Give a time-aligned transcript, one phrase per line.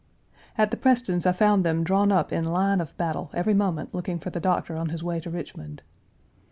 [0.57, 4.17] At the Prestons' I found them drawn up in line of battle every moment looking
[4.17, 5.83] for the Doctor on his way to Richmond.